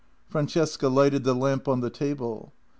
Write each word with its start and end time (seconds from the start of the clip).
Francesca 0.29 0.87
lighted 0.87 1.23
the 1.25 1.35
lamp 1.35 1.67
on 1.67 1.81
the 1.81 1.91
table. 1.91 2.53